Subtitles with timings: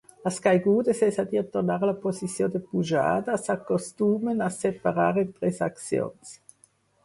[0.27, 5.33] Les "caigudes", és a dir, tornar a la posició de pujada, s'acostumen a separar en
[5.41, 6.37] tres accions.